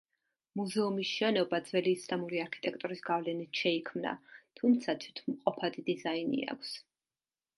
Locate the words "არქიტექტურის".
2.45-3.03